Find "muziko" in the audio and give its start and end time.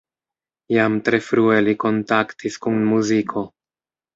2.95-3.45